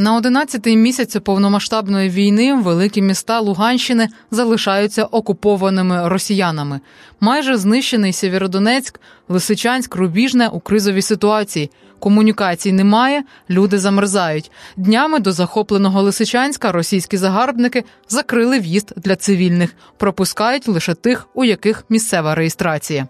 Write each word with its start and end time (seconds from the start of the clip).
На 0.00 0.20
11-й 0.20 0.76
місяць 0.76 1.16
повномасштабної 1.24 2.10
війни 2.10 2.54
великі 2.54 3.02
міста 3.02 3.40
Луганщини 3.40 4.08
залишаються 4.30 5.04
окупованими 5.04 6.08
росіянами. 6.08 6.80
Майже 7.20 7.56
знищений 7.56 8.12
Сєвєродонецьк, 8.12 9.00
Лисичанськ, 9.28 9.96
Рубіжне 9.96 10.48
у 10.48 10.60
кризовій 10.60 11.02
ситуації. 11.02 11.70
Комунікацій 11.98 12.72
немає, 12.72 13.22
люди 13.50 13.78
замерзають. 13.78 14.50
Днями 14.76 15.18
до 15.18 15.32
захопленого 15.32 16.02
Лисичанська 16.02 16.72
російські 16.72 17.16
загарбники 17.16 17.84
закрили 18.08 18.58
в'їзд 18.58 18.92
для 18.96 19.16
цивільних, 19.16 19.74
пропускають 19.96 20.68
лише 20.68 20.94
тих, 20.94 21.28
у 21.34 21.44
яких 21.44 21.84
місцева 21.88 22.34
реєстрація. 22.34 23.08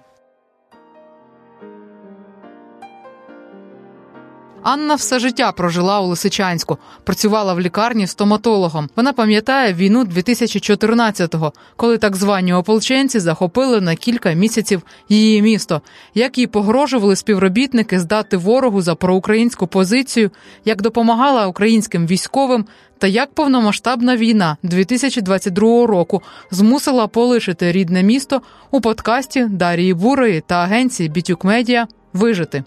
Анна 4.62 4.94
все 4.94 5.18
життя 5.18 5.52
прожила 5.52 6.00
у 6.00 6.06
Лисичанську, 6.06 6.78
працювала 7.04 7.54
в 7.54 7.60
лікарні 7.60 8.06
стоматологом. 8.06 8.88
Вона 8.96 9.12
пам'ятає 9.12 9.74
війну 9.74 10.04
2014-го, 10.04 11.52
коли 11.76 11.98
так 11.98 12.16
звані 12.16 12.52
ополченці 12.52 13.20
захопили 13.20 13.80
на 13.80 13.94
кілька 13.94 14.32
місяців 14.32 14.82
її 15.08 15.42
місто. 15.42 15.80
Як 16.14 16.38
їй 16.38 16.46
погрожували 16.46 17.16
співробітники 17.16 18.00
здати 18.00 18.36
ворогу 18.36 18.82
за 18.82 18.94
проукраїнську 18.94 19.66
позицію, 19.66 20.30
як 20.64 20.82
допомагала 20.82 21.46
українським 21.46 22.06
військовим, 22.06 22.64
та 22.98 23.06
як 23.06 23.34
повномасштабна 23.34 24.16
війна 24.16 24.56
2022 24.62 25.86
року 25.86 26.22
змусила 26.50 27.06
полишити 27.06 27.72
рідне 27.72 28.02
місто 28.02 28.42
у 28.70 28.80
подкасті 28.80 29.44
Дарії 29.44 29.94
Бурої 29.94 30.40
та 30.46 30.54
агенції 30.54 31.08
Бітюк 31.08 31.44
Медіа 31.44 31.86
вижити. 32.12 32.64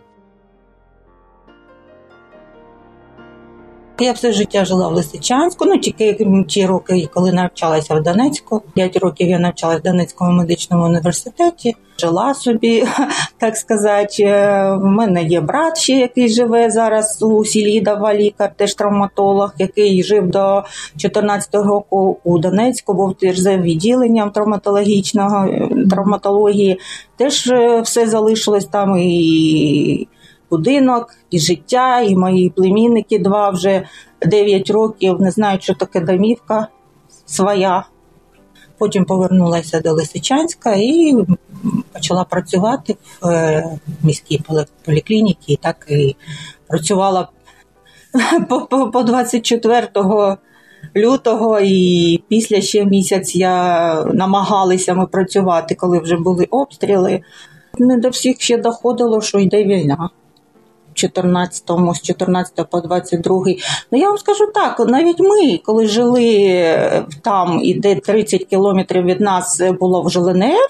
Я 4.00 4.12
все 4.12 4.32
життя 4.32 4.66
жила 4.66 4.88
в 4.88 4.94
Лисичанську, 4.94 5.66
ну 5.66 5.78
тільки 5.78 6.28
ті 6.48 6.66
роки, 6.66 7.10
коли 7.14 7.32
навчалася 7.32 7.96
в 7.96 8.04
Донецьку. 8.04 8.62
П'ять 8.74 8.98
років 8.98 9.30
я 9.30 9.40
навчалася 9.40 9.80
в 9.80 9.84
Донецькому 9.84 10.32
медичному 10.32 10.86
університеті. 10.86 11.76
Жила 12.00 12.34
собі, 12.34 12.86
так 13.38 13.58
сказати. 13.58 14.24
В 14.82 14.84
мене 14.84 15.24
є 15.24 15.42
брат, 15.42 15.78
ще 15.78 15.94
який 15.94 16.30
живе 16.30 16.70
зараз 16.70 17.22
у 17.22 17.46
селі 17.46 17.82
Дава 17.82 18.14
лікар, 18.14 18.54
теж 18.56 18.74
травматолог, 18.74 19.54
який 19.58 20.04
жив 20.04 20.28
до 20.28 20.64
14 20.98 21.56
року 21.56 22.18
у 22.24 22.40
Донецьку, 22.40 22.94
був 22.94 23.14
теж 23.14 23.40
за 23.40 23.58
відділенням 23.58 24.32
травматологічного 24.32 25.50
травматології. 25.90 26.80
Теж 27.18 27.48
е, 27.48 27.82
все 27.82 28.08
залишилось 28.08 28.66
там 28.66 28.98
і 28.98 30.08
будинок, 30.54 31.16
і 31.32 31.40
життя, 31.40 32.02
і 32.02 32.16
мої 32.16 32.50
племінники 32.50 33.20
два 33.20 33.50
вже 33.50 33.88
9 34.22 34.70
років, 34.70 35.22
не 35.22 35.32
знають, 35.32 35.64
що 35.64 35.74
таке 35.74 36.00
домівка 36.00 36.68
своя. 37.26 37.86
Потім 38.78 39.06
повернулася 39.06 39.80
до 39.80 39.94
Лисичанська 39.94 40.76
і 40.76 41.16
почала 41.94 42.24
працювати 42.24 42.96
в 43.22 43.28
е, 43.28 43.66
міській 44.04 44.42
поліклініці, 44.86 45.60
так 45.62 45.86
і 45.90 46.16
працювала 46.68 47.28
по 48.94 49.04
24 49.04 49.88
лютого, 50.96 51.60
і 51.60 52.24
після 52.28 52.62
ще 52.62 52.86
місяць 52.86 53.36
я 53.36 53.56
намагалася 54.04 54.94
ми 54.94 55.08
працювати, 55.08 55.76
коли 55.76 56.00
вже 56.00 56.18
були 56.18 56.48
обстріли. 56.52 57.22
Не 57.78 57.98
до 57.98 58.10
всіх 58.10 58.42
ще 58.42 58.58
доходило, 58.58 59.22
що 59.22 59.40
йде 59.40 59.64
війна. 59.64 60.10
14 60.94 61.64
з 61.94 62.02
14 62.02 62.70
по 62.70 62.80
22. 62.80 63.36
Ну 63.92 64.00
я 64.00 64.08
вам 64.08 64.18
скажу 64.18 64.48
так: 64.54 64.80
навіть 64.80 65.20
ми, 65.20 65.58
коли 65.66 65.88
жили 65.88 66.60
там, 67.22 67.60
і 67.64 67.74
де 67.74 67.96
30 67.96 68.46
кілометрів 68.46 69.04
від 69.04 69.22
нас 69.22 69.62
було 69.80 70.02
вже 70.02 70.20
ЛНР, 70.20 70.70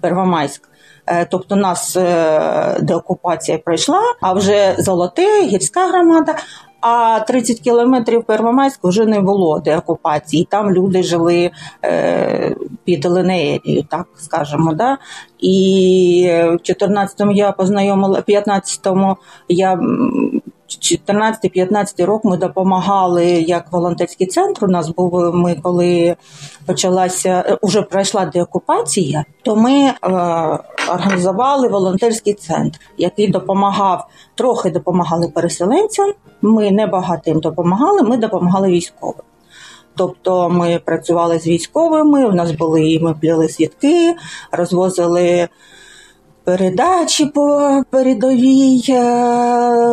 Первомайськ. 0.00 0.68
Е, 1.06 1.26
тобто 1.30 1.56
нас 1.56 1.96
е, 1.96 2.78
деокупація 2.82 3.58
пройшла, 3.58 4.00
а 4.20 4.32
вже 4.32 4.74
золоте, 4.78 5.42
гірська 5.42 5.88
громада. 5.88 6.34
А 6.86 7.20
30 7.20 7.60
кілометрів 7.60 8.24
Первомайську 8.24 8.88
вже 8.88 9.06
не 9.06 9.20
було 9.20 9.60
деокупації. 9.60 10.46
Там 10.50 10.70
люди 10.70 11.02
жили 11.02 11.50
е, 11.84 12.56
під 12.84 13.04
Ленеєрією, 13.04 13.84
так 13.90 14.06
скажемо. 14.16 14.74
Да? 14.74 14.98
І 15.38 16.28
в 16.30 16.58
14-му 16.70 17.32
я 17.32 17.52
познайомила, 17.52 18.20
в 18.20 18.30
15-му 18.30 19.16
я 19.48 19.80
14-15 20.68 22.04
рок 22.04 22.24
ми 22.24 22.36
допомагали 22.36 23.26
як 23.26 23.72
волонтерський 23.72 24.26
центр. 24.26 24.64
У 24.64 24.68
нас 24.68 24.88
був 24.88 25.34
ми, 25.34 25.54
коли 25.62 26.16
почалася 26.66 27.58
уже 27.62 27.82
пройшла 27.82 28.26
деокупація, 28.26 29.24
то 29.42 29.56
ми 29.56 29.72
е, 29.72 29.94
організували 30.92 31.68
волонтерський 31.68 32.34
центр, 32.34 32.78
який 32.98 33.28
допомагав 33.28 34.06
трохи 34.34 34.70
допомагали 34.70 35.28
переселенцям. 35.28 36.12
Ми 36.42 36.70
не 36.70 36.86
багато 36.86 37.30
їм 37.30 37.40
допомагали. 37.40 38.02
Ми 38.02 38.16
допомагали 38.16 38.68
військовим. 38.68 39.24
Тобто 39.96 40.50
ми 40.50 40.80
працювали 40.84 41.38
з 41.38 41.46
військовими. 41.46 42.26
У 42.26 42.32
нас 42.32 42.52
були 42.52 42.98
ми 43.02 43.14
пліли 43.14 43.48
свідки, 43.48 44.14
розвозили 44.52 45.48
передачі 46.44 47.26
по 47.26 47.82
передовій 47.90 48.84
е, 48.88 48.94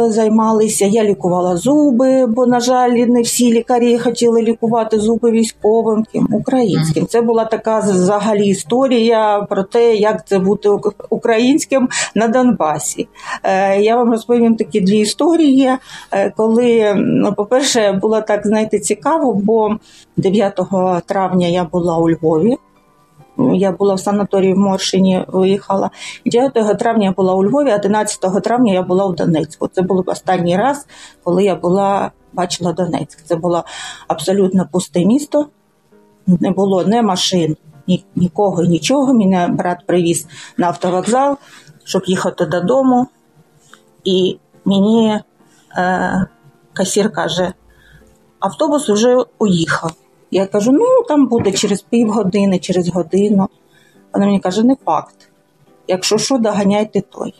займалися. 0.09 0.85
Я 0.85 1.03
лікувала 1.03 1.57
зуби, 1.57 2.25
бо, 2.25 2.45
на 2.45 2.59
жаль, 2.59 2.89
не 2.89 3.21
всі 3.21 3.53
лікарі 3.53 3.99
хотіли 3.99 4.41
лікувати 4.41 4.99
зуби 4.99 5.31
військовим 5.31 6.05
українським. 6.31 7.07
Це 7.07 7.21
була 7.21 7.45
така 7.45 7.79
взагалі 7.79 8.47
історія 8.47 9.47
про 9.49 9.63
те, 9.63 9.95
як 9.95 10.27
це 10.27 10.39
бути 10.39 10.69
українським 11.09 11.89
на 12.15 12.27
Донбасі. 12.27 13.07
Е, 13.43 13.81
я 13.81 13.95
вам 13.95 14.11
розповім 14.11 14.55
такі 14.55 14.81
дві 14.81 14.99
історії. 14.99 15.71
Е, 16.11 16.33
коли, 16.37 16.93
ну, 16.97 17.33
по-перше, 17.33 17.99
було 18.01 18.21
так 18.21 18.47
знаєте, 18.47 18.79
цікаво, 18.79 19.33
бо 19.33 19.69
9 20.17 20.59
травня 21.05 21.47
я 21.47 21.63
була 21.63 21.97
у 21.97 22.09
Львові. 22.09 22.57
Я 23.37 23.71
була 23.71 23.93
в 23.93 23.99
санаторії 23.99 24.53
в 24.53 24.57
Моршині, 24.57 25.25
виїхала. 25.27 25.89
9 26.25 26.77
травня 26.79 27.05
я 27.05 27.11
була 27.11 27.33
у 27.33 27.43
Львові, 27.43 27.73
11 27.73 28.43
травня 28.43 28.73
я 28.73 28.81
була 28.81 29.05
в 29.05 29.15
Донецьку. 29.15 29.67
Це 29.67 29.81
був 29.81 30.03
останній 30.05 30.57
раз, 30.57 30.87
коли 31.23 31.43
я 31.43 31.55
була, 31.55 32.11
бачила 32.33 32.73
Донецьк. 32.73 33.21
Це 33.25 33.35
було 33.35 33.63
абсолютно 34.07 34.67
пусте 34.71 35.05
місто, 35.05 35.47
не 36.27 36.51
було 36.51 36.83
ні 36.83 37.01
машин, 37.01 37.57
ні, 37.87 38.05
нікого, 38.15 38.63
нічого. 38.63 39.13
Мене 39.13 39.47
брат 39.47 39.77
привіз 39.85 40.27
на 40.57 40.67
автовокзал, 40.67 41.37
щоб 41.83 42.03
їхати 42.05 42.45
додому. 42.45 43.07
І 44.03 44.39
мені 44.65 45.19
е, 45.77 46.27
касір 46.73 47.11
каже, 47.11 47.53
автобус 48.39 48.89
вже 48.89 49.17
уїхав. 49.39 50.00
Я 50.31 50.45
кажу, 50.45 50.71
ну 50.71 50.85
там 51.07 51.27
буде 51.27 51.51
через 51.51 51.81
півгодини, 51.81 52.59
через 52.59 52.89
годину. 52.89 53.49
Вона 54.13 54.25
мені 54.25 54.39
каже, 54.39 54.63
не 54.63 54.75
факт. 54.85 55.15
Якщо 55.87 56.17
що, 56.17 56.37
доганяйте 56.37 57.01
той. 57.01 57.33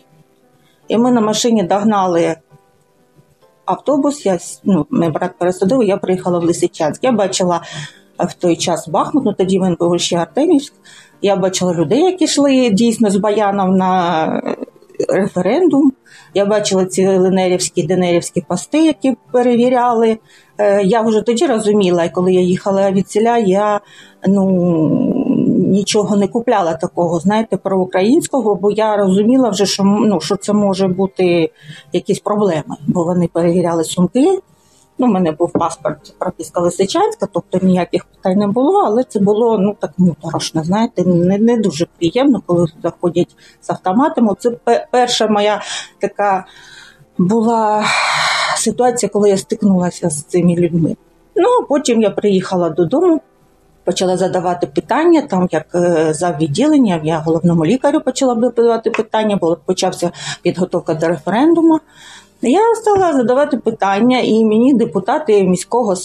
І 0.88 0.98
ми 0.98 1.12
на 1.12 1.22
машині 1.22 1.64
догнали 1.64 2.36
автобус, 3.66 4.26
я, 4.26 4.38
ну, 4.64 4.86
мій 4.92 5.10
брат 5.10 5.32
пересадив, 5.38 5.84
я 5.84 5.98
приїхала 5.98 6.40
в 6.40 6.44
Лисичанськ. 6.44 7.04
Я 7.04 7.12
бачила 7.12 7.62
в 8.20 8.34
той 8.34 8.56
час 8.56 8.88
Бахмут, 8.88 9.26
ну 9.26 9.34
тоді 9.34 9.60
він 9.60 9.78
був 9.80 10.00
ще 10.00 10.16
Артемівськ. 10.16 10.74
Я 11.22 11.36
бачила 11.36 11.74
людей, 11.74 12.02
які 12.02 12.24
йшли 12.24 12.70
дійсно 12.70 13.10
з 13.10 13.16
Баяном 13.16 13.78
на 13.78 14.42
референдум. 15.10 15.94
Я 16.34 16.46
бачила 16.46 16.86
ці 16.86 17.08
ленерівські 17.08 17.84
денерівські 17.84 18.42
пости, 18.42 18.86
які 18.86 19.18
перевіряли. 19.32 20.18
Е, 20.62 20.84
я 20.84 21.02
вже 21.02 21.22
тоді 21.22 21.46
розуміла, 21.48 22.10
коли 22.10 22.34
я 22.34 22.42
їхала 22.42 22.92
від 22.92 23.10
селя, 23.12 23.38
я 23.38 23.80
ну 24.28 24.46
нічого 25.68 26.18
не 26.18 26.28
купляла 26.28 26.74
такого, 26.74 27.20
знаєте, 27.20 27.58
про 27.58 27.82
українського, 27.82 28.56
бо 28.56 28.72
я 28.72 28.98
розуміла 28.98 29.50
вже, 29.50 29.66
що 29.66 29.84
ну, 29.84 30.22
що 30.22 30.36
це 30.36 30.54
може 30.54 30.88
бути 30.88 31.52
якісь 31.94 32.20
проблеми, 32.20 32.76
бо 32.88 33.04
вони 33.04 33.30
перевіряли 33.34 33.84
сумки. 33.84 34.40
Ну, 34.98 35.08
У 35.08 35.10
мене 35.10 35.32
був 35.32 35.52
паспорт 35.52 36.14
прописка 36.20 36.62
Лисичанська, 36.62 37.28
тобто 37.34 37.66
ніяких 37.66 38.06
питань 38.06 38.38
не 38.38 38.48
було, 38.48 38.80
але 38.80 39.04
це 39.04 39.20
було 39.20 39.58
ну 39.58 39.76
так 39.80 39.92
моторошно, 39.98 40.64
знаєте, 40.64 41.04
не 41.06 41.38
не 41.38 41.58
дуже 41.58 41.88
приємно, 41.98 42.42
коли 42.46 42.68
заходять 42.84 43.36
з 43.62 43.70
автоматом. 43.70 44.36
Це 44.40 44.52
перша 44.92 45.28
моя 45.28 45.62
така 46.00 46.46
була 47.28 47.86
ситуація, 48.58 49.10
коли 49.10 49.30
я 49.30 49.38
стикнулася 49.38 50.10
з 50.10 50.24
цими 50.24 50.56
людьми. 50.56 50.96
Ну, 51.36 51.66
потім 51.70 52.02
я 52.02 52.10
приїхала 52.10 52.70
додому, 52.70 53.22
почала 53.84 54.18
задавати 54.18 54.68
питання, 54.68 55.22
там 55.22 55.48
як 55.52 55.66
е, 55.76 56.14
за 56.14 56.38
відділенням, 56.42 57.00
я 57.04 57.20
головному 57.20 57.66
лікарю 57.66 58.02
почала 58.02 58.36
задавати 58.36 58.90
питання, 58.90 59.38
бо 59.42 59.58
почався 59.66 60.12
підготовка 60.42 60.94
до 60.94 61.08
референдуму. 61.08 61.80
Я 62.42 62.76
стала 62.76 63.14
задавати 63.14 63.58
питання, 63.58 64.20
і 64.20 64.46
мені 64.46 64.74
депутати 64.74 65.44
міського 65.44 65.96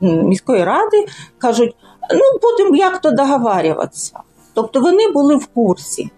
міської 0.00 0.64
ради 0.64 1.06
кажуть: 1.38 1.74
ну 2.10 2.40
будемо 2.42 2.76
як 2.76 3.00
то 3.00 3.10
договарюватися. 3.10 4.20
Тобто 4.54 4.80
вони 4.80 5.08
були 5.12 5.36
в 5.36 5.46
курсі. 5.46 6.10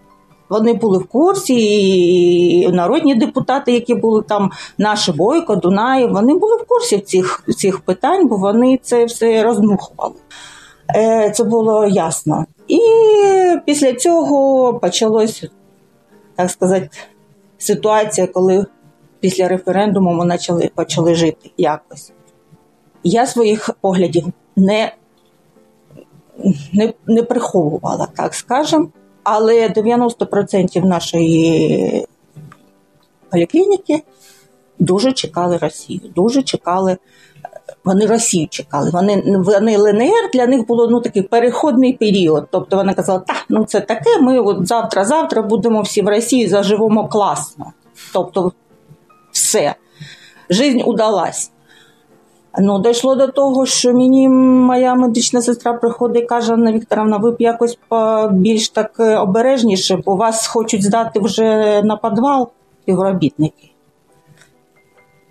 Вони 0.49 0.73
були 0.73 0.97
в 0.97 1.07
курсі, 1.07 1.55
і 2.59 2.67
народні 2.67 3.15
депутати, 3.15 3.71
які 3.71 3.95
були 3.95 4.21
там, 4.21 4.51
наші 4.77 5.11
Бойко, 5.11 5.55
Дунаєв, 5.55 6.11
вони 6.11 6.33
були 6.33 6.55
в 6.55 6.65
курсі 6.67 6.99
цих 6.99 7.43
цих 7.57 7.79
питань, 7.79 8.27
бо 8.27 8.37
вони 8.37 8.79
це 8.81 9.05
все 9.05 9.43
роздмухували. 9.43 10.15
Е, 10.95 11.31
це 11.31 11.43
було 11.43 11.85
ясно. 11.85 12.45
І 12.67 12.79
після 13.65 13.93
цього 13.93 14.73
почалась, 14.73 15.43
так 16.35 16.49
сказати, 16.51 16.89
ситуація, 17.57 18.27
коли 18.27 18.65
після 19.19 19.47
референдуму 19.47 20.13
ми 20.13 20.27
почали, 20.27 20.69
почали 20.75 21.15
жити 21.15 21.51
якось. 21.57 22.11
Я 23.03 23.25
своїх 23.25 23.69
поглядів 23.81 24.25
не 24.55 24.91
не, 26.73 26.93
не 27.07 27.23
приховувала, 27.23 28.07
так 28.15 28.33
скажемо, 28.33 28.87
але 29.25 29.67
90% 29.67 30.85
нашої 30.85 32.05
поліклініки 33.29 34.03
дуже 34.79 35.13
чекали 35.13 35.57
Росію, 35.57 35.99
дуже 36.15 36.43
чекали. 36.43 36.97
Вони 37.83 38.05
Росію 38.05 38.47
чекали. 38.47 38.89
Вони 38.93 39.23
вони 39.37 39.73
ЛНР 39.73 40.29
для 40.33 40.47
них 40.47 40.67
було 40.67 40.87
ну 40.87 41.01
такий 41.01 41.21
переходний 41.21 41.93
період. 41.93 42.47
Тобто 42.51 42.75
вони 42.75 42.93
казали, 42.93 43.21
так, 43.27 43.45
ну 43.49 43.65
це 43.65 43.81
таке. 43.81 44.21
Ми 44.21 44.39
от 44.39 44.67
завтра-завтра 44.67 45.41
будемо 45.41 45.81
всі 45.81 46.01
в 46.01 46.07
Росії 46.07 46.47
заживемо 46.47 47.07
класно. 47.07 47.73
Тобто, 48.13 48.51
все, 49.31 49.75
жизнь 50.49 50.81
удалась. 50.85 51.51
Ну, 52.59 52.81
дійшло 52.81 53.15
до 53.15 53.27
того, 53.27 53.65
що 53.65 53.93
мені 53.93 54.29
моя 54.29 54.95
медична 54.95 55.41
сестра 55.41 55.73
приходить 55.73 56.23
і 56.23 56.25
каже, 56.25 56.53
Анна 56.53 56.71
Вікторовна, 56.71 57.17
ви 57.17 57.31
б 57.31 57.35
якось 57.39 57.77
більш 58.31 58.69
так 58.69 58.91
е, 58.99 59.17
обережніше, 59.17 60.01
бо 60.05 60.15
вас 60.15 60.47
хочуть 60.47 60.83
здати 60.83 61.19
вже 61.19 61.81
на 61.83 61.97
підвал 61.97 62.49
співробітники. 62.81 63.71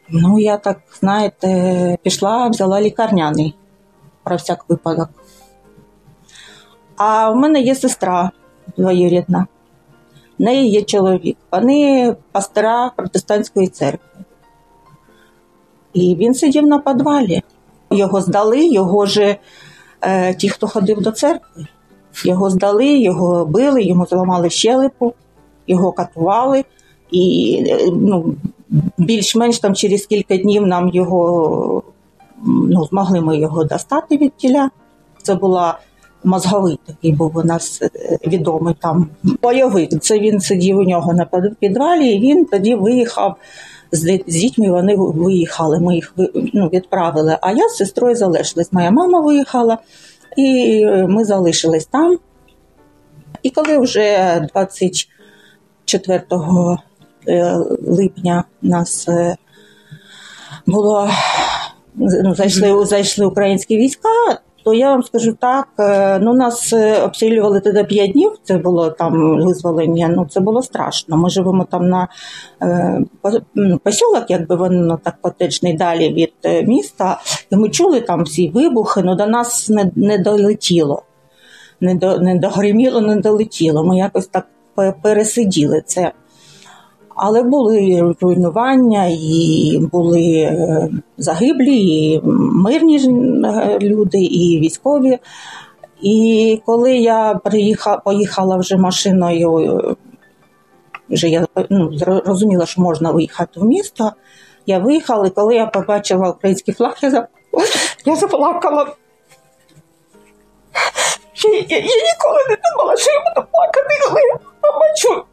Ну, 0.09 0.39
я 0.39 0.57
так, 0.57 0.79
знаєте, 1.01 1.99
пішла, 2.03 2.49
взяла 2.49 2.81
лікарняний 2.81 3.55
про 4.25 4.37
всяк 4.37 4.65
випадок. 4.69 5.09
А 6.97 7.31
в 7.31 7.37
мене 7.37 7.61
є 7.61 7.75
сестра 7.75 8.31
двоюрідна, 8.77 9.47
в 10.39 10.43
неї 10.43 10.71
є 10.71 10.83
чоловік. 10.83 11.37
Вони 11.53 12.17
пастора 12.33 12.91
протестантської 12.97 13.69
церкви. 13.69 14.25
І 15.95 16.15
він 16.15 16.35
сидів 16.35 16.67
на 16.67 16.79
підвалі. 16.79 17.43
Його 17.91 18.21
здали, 18.21 18.67
його 18.67 19.07
же 19.07 19.37
е, 20.01 20.35
ті, 20.35 20.49
хто 20.49 20.67
ходив 20.67 21.01
до 21.01 21.11
церкви, 21.11 21.67
його 22.25 22.51
здали, 22.51 22.99
його 22.99 23.45
били, 23.45 23.83
йому 23.83 24.07
зламали 24.07 24.51
щелепу, 24.51 25.15
його 25.67 25.93
катували. 25.93 26.65
І 27.11 27.59
е, 27.69 27.79
ну, 27.93 28.35
більш-менш 28.99 29.59
там 29.59 29.75
через 29.75 30.07
кілька 30.07 30.37
днів 30.37 30.67
нам 30.67 30.89
його 30.89 31.83
ну, 32.47 32.85
змогли 32.85 33.21
ми 33.21 33.39
його 33.39 33.65
достати 33.65 34.17
від 34.17 34.37
тіля. 34.37 34.71
Це 35.23 35.35
була 35.35 35.79
мозговий 36.25 36.79
такий 36.87 37.13
був 37.13 37.37
у 37.37 37.43
нас 37.43 37.83
е, 37.83 38.19
відомий 38.27 38.75
там 38.81 39.09
бойовик. 39.43 40.01
Це 40.01 40.19
він 40.19 40.41
сидів 40.41 40.79
у 40.79 40.83
нього 40.83 41.13
на 41.13 41.25
підвалі, 41.61 42.07
і 42.07 42.21
він 42.21 42.45
тоді 42.45 42.75
виїхав 42.75 43.37
з 43.95 44.21
дітьми. 44.27 44.71
Вони 44.71 44.97
виїхали. 44.97 45.81
Ми 45.81 45.95
їх 45.95 46.15
ну, 46.55 46.69
відправили. 46.69 47.39
А 47.41 47.53
я 47.53 47.69
з 47.69 47.77
сестрою 47.77 48.17
залишилась. 48.17 48.73
Моя 48.73 48.91
мама 48.91 49.21
виїхала, 49.21 49.79
і 50.37 50.87
ми 50.87 51.25
залишились 51.25 51.87
там. 51.87 52.19
І 53.43 53.51
коли 53.51 53.79
вже 53.79 54.41
24 54.53 56.23
Е, 57.29 57.57
липня 57.87 58.45
нас 58.63 59.09
е, 59.09 59.37
було 60.67 61.11
ну, 61.95 62.35
зайшли 62.35 62.87
зайшли 62.87 63.27
українські 63.27 63.77
війська, 63.77 64.09
то 64.65 64.75
я 64.75 64.91
вам 64.91 65.03
скажу 65.03 65.33
так: 65.33 65.69
е, 65.79 66.19
ну 66.19 66.35
нас 66.35 66.73
обстрілювали 67.05 67.61
тоді 67.61 67.85
5 67.85 68.13
днів. 68.13 68.33
Це 68.43 68.59
було 68.59 68.91
там 68.91 69.37
визволення. 69.45 70.09
Ну 70.09 70.27
це 70.31 70.41
було 70.41 70.63
страшно. 70.63 71.17
Ми 71.17 71.31
живемо 71.31 71.65
там 71.65 71.89
на 71.89 72.09
ну, 73.55 73.79
посілок, 73.79 74.25
якби 74.29 74.57
воно 74.57 74.99
так 75.05 75.15
котечний 75.21 75.75
далі 75.75 76.13
від 76.13 76.69
міста. 76.69 77.21
І 77.51 77.57
ми 77.57 77.69
чули 77.69 78.01
там 78.01 78.23
всі 78.23 78.49
вибухи, 78.49 79.03
але 79.05 79.15
до 79.15 79.27
нас 79.27 79.69
не 79.69 79.91
не 79.97 80.19
долетіло. 80.19 81.03
Не 81.81 81.95
до 81.95 82.19
не 82.19 82.39
догриміло, 82.39 83.01
не 83.01 83.17
долетіло. 83.17 83.85
Ми 83.85 83.99
якось 83.99 84.27
так 84.27 84.47
пересиділи 85.03 85.83
це. 85.87 86.13
Але 87.15 87.43
були 87.43 88.15
руйнування, 88.21 89.07
і 89.11 89.81
були 89.93 90.33
е, 90.33 90.89
загиблі, 91.19 91.77
і 91.77 92.21
мирні 92.25 92.97
е, 93.45 93.79
люди, 93.83 94.19
і 94.19 94.61
військові. 94.61 95.19
І 96.03 96.61
коли 96.67 96.97
я 96.97 97.41
приїхала, 97.45 97.97
поїхала 97.97 98.57
вже 98.57 98.77
машиною, 98.77 99.97
вже 101.11 101.29
я 101.29 101.47
ну, 101.71 101.91
розуміла, 102.25 102.67
що 102.67 102.83
можна 102.83 103.11
виїхати 103.11 103.61
в 103.61 103.65
місто. 103.65 104.13
Я 104.67 104.79
виїхала, 104.79 105.27
і 105.27 105.31
коли 105.31 105.55
я 105.55 105.67
побачила 105.67 106.31
український 106.31 106.75
флаг, 106.75 106.99
я 107.03 107.29
я 108.05 108.17
заплакала. 108.17 108.87
Я, 111.45 111.51
я, 111.51 111.77
я 111.77 111.83
ніколи 111.83 112.39
не 112.49 112.57
думала, 112.71 112.97
що 112.97 113.11
я 113.11 113.19
буду 113.19 113.47
плакати, 113.53 113.95
коли 114.09 114.21
я 114.21 114.39
побачу 114.61 115.25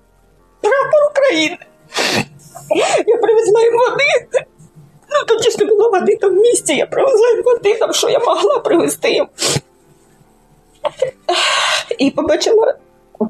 прапор 0.62 1.12
України. 1.12 1.58
Я 3.08 3.18
привезла 3.18 3.62
їм 3.62 3.74
води. 3.74 4.46
Ну, 5.10 5.26
тоді 5.28 5.50
ж 5.50 5.58
не 5.60 5.66
було 5.66 5.90
води 5.90 6.16
там 6.16 6.30
в 6.30 6.40
місті, 6.40 6.76
я 6.76 6.86
привезла 6.86 7.30
їм 7.30 7.44
води, 7.44 7.76
там, 7.76 7.94
що 7.94 8.10
я 8.10 8.20
могла 8.20 8.60
привезти 8.60 9.12
їм. 9.12 9.28
І 11.98 12.12
побачила 12.12 12.76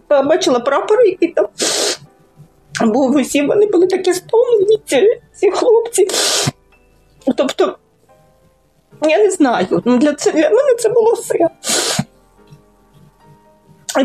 побачила 0.07 0.59
прапор, 0.59 1.01
який 1.05 1.33
там 1.33 1.47
був 2.81 3.15
усі, 3.15 3.41
вони 3.41 3.65
були 3.65 3.87
такі 3.87 4.13
стомлені, 4.13 4.81
ці, 4.85 5.21
ці 5.33 5.51
хлопці. 5.51 6.07
Тобто, 7.37 7.77
я 9.01 9.17
не 9.17 9.31
знаю, 9.31 9.81
ну, 9.85 9.97
для, 9.97 10.13
це, 10.13 10.31
для 10.31 10.49
мене 10.49 10.75
це 10.79 10.89
було 10.89 11.13
все. 11.13 11.49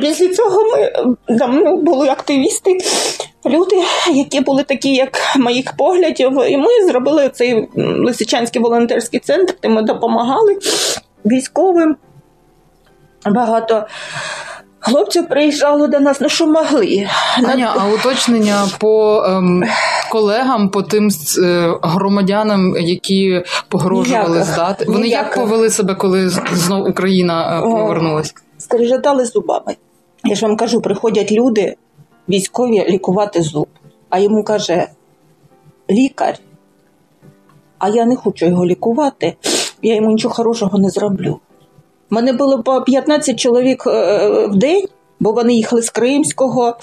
Після 0.01 0.35
цього 0.35 0.65
ми 0.65 0.93
там 1.39 1.65
ну, 1.65 1.77
були 1.77 2.09
активісти, 2.09 2.79
люди, 3.49 3.77
які 4.15 4.41
були 4.41 4.63
такі, 4.63 4.95
як 4.95 5.19
моїх 5.37 5.77
поглядів, 5.77 6.33
і 6.49 6.57
ми 6.57 6.69
зробили 6.89 7.29
цей 7.29 7.69
Лисичанський 7.77 8.63
волонтерський 8.63 9.21
центр, 9.21 9.55
де 9.63 9.69
ми 9.69 9.83
допомагали 9.83 10.59
військовим. 11.25 11.97
Багато 13.27 13.87
хлопців 14.79 15.29
приїжджало 15.29 15.87
до 15.87 16.01
нас, 16.01 16.21
ну 16.21 16.29
що 16.29 16.47
могли. 16.47 17.09
Аня, 17.45 17.75
а 17.79 17.95
уточнення 17.95 18.67
по 18.79 19.25
ем, 19.27 19.65
колегам, 20.11 20.69
по 20.69 20.83
тим 20.83 21.09
е, 21.43 21.75
громадянам, 21.83 22.77
які 22.77 23.43
погрожували 23.69 24.31
Ніяк. 24.31 24.45
здати. 24.45 24.85
Вони 24.89 25.01
Ніяк. 25.07 25.27
як 25.27 25.35
повели 25.35 25.71
себе, 25.71 25.95
коли 25.95 26.29
знов 26.29 26.89
Україна 26.89 27.59
е, 27.59 27.63
повернулась? 27.63 28.35
скрижетали 28.59 29.25
зубами. 29.25 29.77
Я 30.25 30.35
ж 30.35 30.47
вам 30.47 30.57
кажу, 30.57 30.81
приходять 30.81 31.33
люди, 31.33 31.77
військові, 32.29 32.85
лікувати 32.89 33.43
зуб. 33.43 33.69
А 34.09 34.19
йому 34.19 34.45
каже 34.45 34.89
лікар, 35.91 36.39
а 37.79 37.89
я 37.89 38.07
не 38.07 38.17
хочу 38.17 38.47
його 38.47 38.67
лікувати, 38.67 39.35
я 39.83 39.95
йому 39.95 40.11
нічого 40.11 40.35
хорошого 40.35 40.79
не 40.79 40.91
зроблю. 40.91 41.41
У 42.11 42.15
мене 42.15 42.33
було 42.33 42.63
по 42.63 42.83
15 42.83 43.41
чоловік 43.41 43.87
е, 43.87 43.91
е, 43.91 44.47
в 44.47 44.57
день, 44.57 44.85
бо 45.21 45.33
вони 45.33 45.55
їхали 45.55 45.83
з 45.83 45.91
Кримського, 45.91 46.77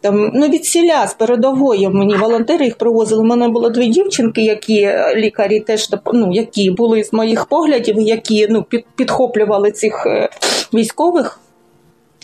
там, 0.00 0.30
ну 0.34 0.48
від 0.48 0.64
сіля, 0.64 1.06
з 1.06 1.14
передової 1.14 1.88
мені 1.88 2.14
волонтери 2.14 2.64
їх 2.64 2.76
привозили. 2.76 3.22
У 3.22 3.26
мене 3.26 3.48
було 3.48 3.70
дві 3.70 3.86
дівчинки, 3.86 4.42
які 4.42 4.80
е, 4.80 5.14
лікарі 5.16 5.60
теж 5.60 5.90
ну, 6.12 6.32
які 6.32 6.70
були 6.70 7.04
з 7.04 7.12
моїх 7.12 7.46
поглядів, 7.46 8.00
які 8.00 8.46
ну, 8.50 8.62
під, 8.62 8.84
підхоплювали 8.96 9.70
цих 9.70 10.06
військових. 10.74 11.40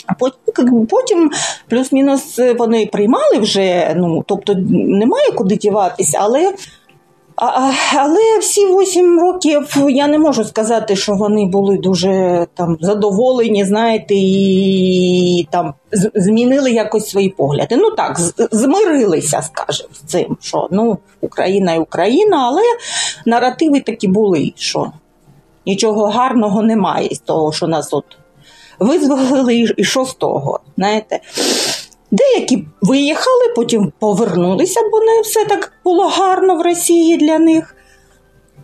А 0.06 0.14
потім 0.14 0.86
потім 0.86 1.30
плюс-мінус 1.68 2.40
вони 2.58 2.86
приймали 2.86 3.38
вже, 3.38 3.94
ну 3.96 4.24
тобто 4.26 4.54
немає 4.70 5.30
куди 5.32 5.56
діватися, 5.56 6.18
але 6.20 6.52
А, 7.36 7.72
Але 7.96 8.38
всі 8.40 8.66
вісім 8.66 9.20
років 9.20 9.76
я 9.90 10.06
не 10.06 10.18
можу 10.18 10.44
сказати, 10.44 10.96
що 10.96 11.12
вони 11.12 11.46
були 11.46 11.78
дуже 11.78 12.46
там 12.54 12.76
задоволені, 12.80 13.64
знаєте, 13.64 14.14
і 14.14 15.48
там 15.50 15.74
змінили 16.14 16.70
якось 16.70 17.08
свої 17.08 17.28
погляди. 17.28 17.76
Ну 17.76 17.90
так, 17.90 18.20
змирилися, 18.52 19.42
скажімо, 19.42 19.88
з 19.92 19.98
цим, 19.98 20.36
що 20.40 20.68
ну 20.70 20.98
Україна 21.20 21.74
і 21.74 21.78
Україна, 21.78 22.46
але 22.46 22.62
наративи 23.26 23.80
такі 23.80 24.08
були, 24.08 24.52
що 24.56 24.92
нічого 25.66 26.06
гарного 26.06 26.62
немає 26.62 27.14
з 27.14 27.18
того, 27.18 27.52
що 27.52 27.66
нас 27.66 27.92
от 27.92 28.04
визволили, 28.78 29.74
і 29.76 29.84
що 29.84 30.04
з 30.04 30.14
того, 30.14 30.60
знаєте. 30.76 31.20
Деякі 32.10 32.64
виїхали, 32.82 33.48
потім 33.56 33.92
повернулися, 33.98 34.80
бо 34.92 35.00
не 35.00 35.20
все 35.20 35.44
так 35.44 35.72
було 35.84 36.08
гарно 36.08 36.56
в 36.56 36.62
Росії 36.62 37.16
для 37.16 37.38
них. 37.38 37.76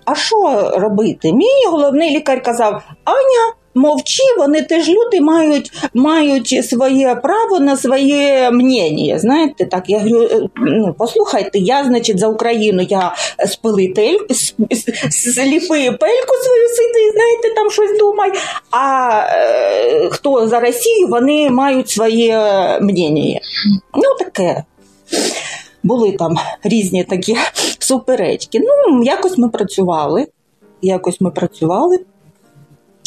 А 0.04 0.14
що 0.14 0.70
робити? 0.76 1.32
Мій 1.32 1.66
головний 1.70 2.10
лікар 2.16 2.42
казав: 2.42 2.82
Аня, 3.04 3.54
Мовчи, 3.74 4.22
вони 4.38 4.62
теж 4.62 4.88
люди 4.88 5.20
мають 5.20 5.72
мають 5.94 6.64
своє 6.68 7.14
право 7.14 7.60
на 7.60 7.76
своє 7.76 8.50
мнення. 8.50 9.18
Знаєте, 9.18 9.66
так 9.66 9.84
я 9.86 9.98
говорю, 9.98 10.28
е, 10.32 10.48
ну 10.56 10.94
послухайте, 10.98 11.58
я, 11.58 11.84
значить, 11.84 12.18
за 12.18 12.28
Україну 12.28 12.82
я 12.82 13.14
спилитель, 13.46 14.18
сліпи 15.10 15.92
пельку 16.00 16.34
свою 16.44 16.68
сиди, 16.68 17.10
знаєте, 17.12 17.54
там 17.56 17.70
щось 17.70 17.98
думай. 17.98 18.32
А 18.70 19.10
е, 19.28 20.08
хто 20.10 20.48
за 20.48 20.60
Росію, 20.60 21.08
вони 21.08 21.50
мають 21.50 21.90
своє 21.90 22.38
мнення. 22.80 23.40
Ну 23.94 24.14
таке. 24.18 24.64
Були 25.82 26.12
там 26.12 26.36
різні 26.62 27.04
такі 27.04 27.36
суперечки. 27.78 28.60
Ну, 28.60 29.02
якось 29.04 29.38
ми 29.38 29.48
працювали. 29.48 30.26
Якось 30.82 31.20
ми 31.20 31.30
працювали 31.30 31.98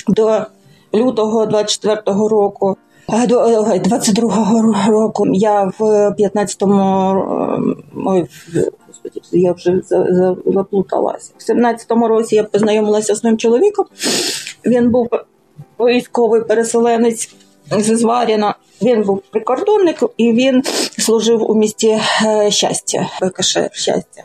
до 0.08 0.46
лютого 0.94 1.46
24-го 1.46 2.28
року. 2.28 2.78
До 3.28 3.44
22-го 3.44 4.62
року 4.92 5.28
я 5.34 5.72
в 5.80 5.82
15-му 6.20 7.84
ой, 8.06 8.30
господи, 8.88 9.22
я 9.32 9.52
вже 9.52 9.82
заплуталася. 10.46 11.32
В 11.38 11.52
17-му 11.52 12.08
році 12.08 12.36
я 12.36 12.44
познайомилася 12.44 13.16
з 13.16 13.20
своїм 13.20 13.38
чоловіком. 13.38 13.86
Він 14.66 14.90
був 14.90 15.10
військовий 15.80 16.42
переселенець 16.42 17.36
з 17.72 17.98
Зваріна. 17.98 18.56
Він 18.82 19.04
був 19.04 19.22
прикордонник 19.32 20.04
і 20.18 20.34
він 20.34 20.64
служив 21.00 21.52
у 21.52 21.56
місті 21.56 22.00
е, 22.26 22.52
щастя, 22.52 23.10
ВКШ 23.22 23.58
щастя. 23.72 24.24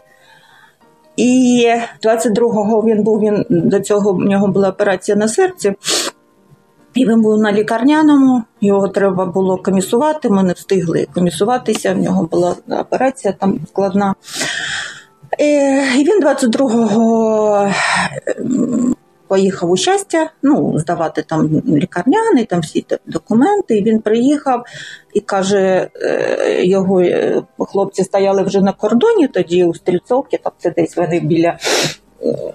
І 1.18 1.66
22-го 2.04 2.82
він 2.82 3.02
був 3.02 3.20
він 3.20 3.44
до 3.48 3.80
цього 3.80 4.12
в 4.12 4.18
нього 4.18 4.48
була 4.48 4.68
операція 4.68 5.16
на 5.16 5.28
серці. 5.28 5.74
І 6.94 7.06
він 7.06 7.22
був 7.22 7.38
на 7.38 7.52
лікарняному, 7.52 8.42
його 8.60 8.88
треба 8.88 9.26
було 9.26 9.56
комісувати. 9.56 10.30
Ми 10.30 10.42
не 10.42 10.52
встигли 10.52 11.06
комісуватися. 11.14 11.94
В 11.94 11.98
нього 11.98 12.28
була 12.32 12.54
операція 12.68 13.34
там 13.40 13.60
складна. 13.68 14.14
І 15.38 16.04
він 16.04 16.22
22-го 16.22 17.70
поїхав 19.28 19.70
у 19.70 19.76
щастя, 19.76 20.30
ну, 20.42 20.78
здавати 20.78 21.22
там 21.22 21.62
лікарняний, 21.68 22.44
там 22.44 22.60
всі 22.60 22.86
документи. 23.06 23.78
І 23.78 23.82
Він 23.82 24.00
приїхав 24.00 24.64
і 25.14 25.20
каже, 25.20 25.88
е, 26.02 26.64
його 26.64 27.00
е, 27.00 27.42
хлопці 27.58 28.04
стояли 28.04 28.42
вже 28.42 28.60
на 28.60 28.72
кордоні, 28.72 29.28
тоді 29.28 29.64
у 29.64 29.74
Стрільцовці, 29.74 30.38
там 30.42 30.52
це 30.58 30.70
десь 30.70 30.96
вони 30.96 31.20
біля, 31.20 31.58
е, 32.22 32.54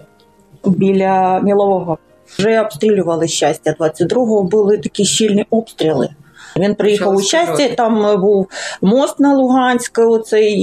біля 0.65 1.39
Мілового. 1.39 1.97
Вже 2.27 2.61
обстрілювали 2.61 3.27
щастя. 3.27 3.75
22-го 3.79 4.43
були 4.43 4.77
такі 4.77 5.05
щільні 5.05 5.45
обстріли. 5.49 6.09
Він 6.57 6.75
приїхав 6.75 7.15
у 7.15 7.21
щастя, 7.21 7.69
там 7.69 8.21
був 8.21 8.47
мост 8.81 9.19
на 9.19 9.33
Луганськ, 9.33 9.99
оцей, 9.99 10.61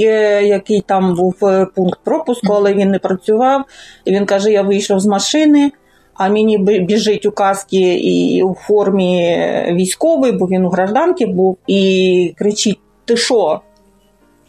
який 0.49 0.81
там 0.81 1.15
був 1.15 1.35
пункт 1.75 2.01
пропуску, 2.05 2.53
але 2.53 2.75
він 2.75 2.91
не 2.91 2.99
працював. 2.99 3.65
І 4.05 4.11
він 4.11 4.27
каже: 4.27 4.53
Я 4.53 4.63
вийшов 4.63 5.01
з 5.01 5.07
машини, 5.07 5.73
а 6.21 6.29
мені 6.29 6.59
біжить 6.59 7.27
у 7.27 7.31
каски 7.31 7.95
і 7.95 8.43
у 8.43 8.55
формі 8.55 9.37
військовий, 9.73 10.33
бо 10.33 10.47
він 10.47 10.65
у 10.65 10.69
гражданки 10.69 11.27
був, 11.27 11.57
і 11.67 12.35
кричить: 12.39 12.79
Ти 13.05 13.17
що? 13.17 13.61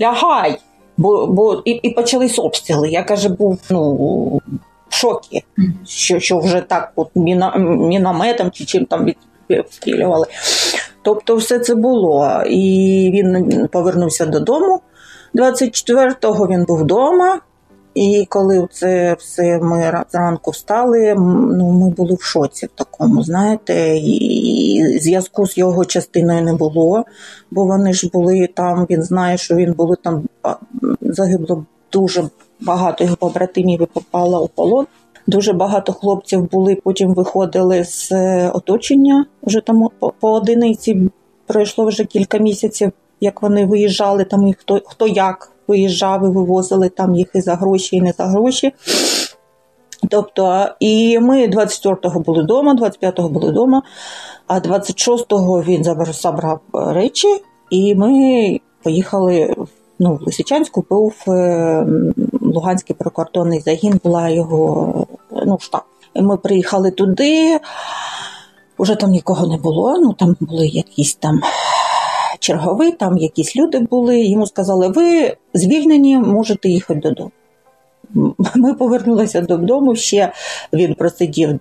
Лягай! 0.01 0.57
Бо 0.97 1.27
бо 1.27 1.61
і 1.65 1.71
і 1.71 1.89
почались 1.89 2.39
обстріли. 2.39 2.89
Я 2.89 3.03
каже, 3.03 3.29
був 3.29 3.61
ну, 3.69 3.95
в 4.89 4.95
шокі, 4.95 5.43
що 5.87 6.19
що 6.19 6.39
вже 6.39 6.61
так 6.61 6.91
от 6.95 7.09
міна, 7.15 7.55
мінометом 7.57 8.51
чи 8.51 8.65
чим 8.65 8.85
там 8.85 9.07
відстрілювали. 9.49 10.27
Тобто, 11.01 11.35
все 11.35 11.59
це 11.59 11.75
було. 11.75 12.43
І 12.49 13.11
він 13.13 13.67
повернувся 13.71 14.25
додому. 14.25 14.81
24-го 15.35 16.47
він 16.47 16.65
був 16.65 16.79
вдома. 16.79 17.39
І 17.93 18.25
коли 18.29 18.67
це 18.71 19.15
все 19.19 19.59
ми 19.59 20.03
зранку 20.11 20.51
встали, 20.51 21.15
ну 21.57 21.71
ми 21.71 21.89
були 21.89 22.15
в 22.15 22.21
шоці 22.21 22.65
в 22.65 22.69
такому, 22.69 23.23
знаєте, 23.23 23.97
і 23.97 24.99
зв'язку 25.01 25.47
з 25.47 25.57
його 25.57 25.85
частиною 25.85 26.41
не 26.41 26.53
було, 26.53 27.05
бо 27.51 27.65
вони 27.65 27.93
ж 27.93 28.09
були 28.13 28.47
там. 28.53 28.87
Він 28.89 29.03
знає, 29.03 29.37
що 29.37 29.55
він 29.55 29.73
були 29.73 29.95
там 30.03 30.23
загибло 31.01 31.65
дуже 31.91 32.23
багато 32.59 33.03
його 33.03 33.15
побратимів 33.15 33.81
і 33.81 33.85
попало 33.85 34.43
у 34.43 34.47
полон. 34.47 34.85
Дуже 35.27 35.53
багато 35.53 35.93
хлопців 35.93 36.49
були, 36.51 36.75
потім 36.75 37.13
виходили 37.13 37.83
з 37.83 38.11
е, 38.11 38.51
оточення. 38.53 39.25
Вже 39.43 39.61
там 39.61 39.87
по 40.19 40.31
одиниці 40.31 41.09
пройшло 41.47 41.85
вже 41.85 42.05
кілька 42.05 42.37
місяців, 42.37 42.91
як 43.21 43.41
вони 43.41 43.65
виїжджали, 43.65 44.23
там 44.23 44.47
і 44.47 44.53
хто 44.53 44.81
хто 44.85 45.07
як 45.07 45.51
виїжджав 45.67 46.25
і 46.25 46.29
вивозили 46.29 46.89
там 46.89 47.15
їх 47.15 47.27
і 47.33 47.41
за 47.41 47.55
гроші, 47.55 47.95
і 47.95 48.01
не 48.01 48.11
за 48.11 48.25
гроші. 48.25 48.73
Тобто, 50.09 50.67
і 50.79 51.19
ми 51.19 51.47
24-го 51.47 52.19
були 52.19 52.43
вдома, 52.43 52.75
25-го 52.75 53.29
були 53.29 53.49
вдома, 53.49 53.81
а 54.47 54.59
26-го 54.59 55.61
він 55.61 55.83
забрав 56.11 56.59
речі, 56.73 57.27
і 57.69 57.95
ми 57.95 58.59
поїхали 58.83 59.55
ну, 59.99 60.15
в 60.15 60.21
Лисичанську, 60.21 60.85
був 60.89 61.15
е, 61.27 61.85
Луганський 62.41 62.95
прикордонний 62.95 63.59
загін, 63.59 63.99
була 64.03 64.29
його 64.29 65.07
ну, 65.45 65.57
штаб. 65.59 65.81
І 66.13 66.21
Ми 66.21 66.37
приїхали 66.37 66.91
туди, 66.91 67.59
вже 68.79 68.95
там 68.95 69.09
нікого 69.09 69.47
не 69.47 69.57
було, 69.57 69.97
ну 69.99 70.13
там 70.13 70.35
були 70.39 70.67
якісь 70.67 71.15
там 71.15 71.41
черговий, 72.41 72.91
там 72.91 73.17
якісь 73.17 73.55
люди 73.55 73.79
були. 73.79 74.19
Йому 74.19 74.47
сказали, 74.47 74.87
ви 74.87 75.35
звільнені, 75.53 76.19
можете 76.19 76.69
їхати 76.69 76.99
додому. 76.99 77.31
Ми 78.55 78.73
повернулися 78.73 79.41
додому. 79.41 79.95
Ще 79.95 80.31
він 80.73 80.93
просидів 80.93 81.59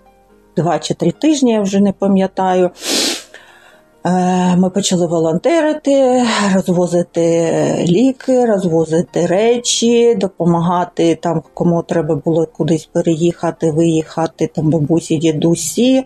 два 0.56 0.78
чи 0.78 0.94
три 0.94 1.10
тижні, 1.10 1.52
я 1.52 1.60
вже 1.60 1.80
не 1.80 1.92
пам'ятаю. 1.92 2.70
Е, 4.06 4.56
ми 4.56 4.70
почали 4.70 5.06
волонтерити, 5.06 6.24
розвозити 6.54 7.84
ліки, 7.88 8.46
розвозити 8.46 9.26
речі, 9.26 10.14
допомагати 10.14 11.14
там, 11.14 11.42
кому 11.54 11.82
треба 11.82 12.14
було 12.14 12.46
кудись 12.46 12.88
переїхати, 12.92 13.70
виїхати, 13.70 14.50
там 14.54 14.70
бабусі, 14.70 15.16
дідусі. 15.16 16.04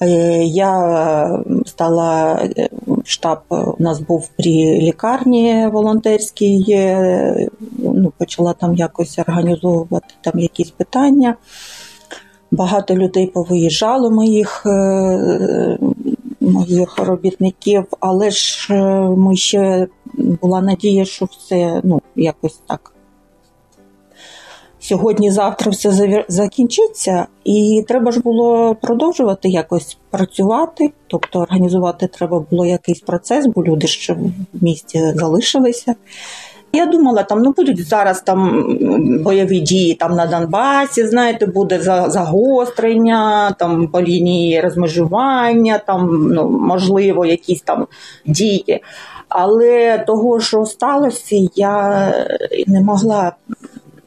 Е, 0.00 0.44
я 0.44 1.42
стала 1.66 2.34
е, 2.34 2.68
штаб 3.04 3.38
у 3.50 3.82
нас 3.82 4.00
був 4.00 4.28
при 4.36 4.52
лікарні 4.80 5.68
волонтерській, 5.72 6.78
ну, 7.78 8.12
почала 8.18 8.52
там 8.52 8.74
якось 8.74 9.18
організовувати 9.18 10.14
там 10.20 10.38
якісь 10.38 10.70
питання. 10.70 11.36
Багато 12.50 12.94
людей 12.94 13.26
повиїжджало 13.26 14.10
моїх 14.10 14.62
е, 14.66 15.78
моїх 16.40 16.98
робітників, 16.98 17.84
але 18.00 18.30
ж 18.30 18.74
ми 19.16 19.36
ще 19.36 19.86
була 20.14 20.60
надія, 20.60 21.04
що 21.04 21.24
все 21.24 21.80
ну, 21.84 22.00
якось 22.16 22.60
так 22.66 22.92
сьогодні-завтра 24.88 25.70
все 25.70 26.24
закінчиться, 26.28 27.26
і 27.44 27.84
треба 27.88 28.12
ж 28.12 28.20
було 28.20 28.74
продовжувати 28.74 29.48
якось 29.48 29.98
працювати, 30.10 30.92
тобто 31.06 31.38
організувати 31.38 32.06
треба 32.06 32.44
було 32.50 32.66
якийсь 32.66 33.00
процес, 33.00 33.46
бо 33.46 33.64
люди 33.64 33.86
ще 33.86 34.12
в 34.12 34.30
місті 34.62 35.12
залишилися. 35.14 35.94
Я 36.72 36.86
думала, 36.86 37.22
там 37.22 37.42
ну 37.42 37.54
будуть 37.56 37.86
зараз 37.86 38.22
там 38.22 38.64
бойові 39.24 39.60
дії 39.60 39.94
там 39.94 40.14
на 40.14 40.26
Донбасі, 40.26 41.06
знаєте, 41.06 41.46
буде 41.46 41.80
загострення, 42.08 43.50
там 43.50 43.88
по 43.88 44.02
лінії 44.02 44.60
розмежування, 44.60 45.80
там 45.86 46.28
ну, 46.32 46.50
можливо, 46.50 47.26
якісь 47.26 47.62
там 47.62 47.86
дії. 48.26 48.82
Але 49.28 49.98
того, 50.06 50.40
що 50.40 50.64
сталося, 50.64 51.36
я 51.54 52.12
не 52.66 52.80
могла 52.80 53.32